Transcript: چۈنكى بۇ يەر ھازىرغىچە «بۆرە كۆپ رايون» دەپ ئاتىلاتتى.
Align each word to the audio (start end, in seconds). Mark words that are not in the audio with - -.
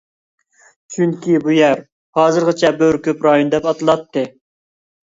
چۈنكى 0.95 1.35
بۇ 1.45 1.53
يەر 1.57 1.83
ھازىرغىچە 2.21 2.75
«بۆرە 2.81 3.05
كۆپ 3.11 3.25
رايون» 3.31 3.57
دەپ 3.57 3.71
ئاتىلاتتى. 3.71 4.31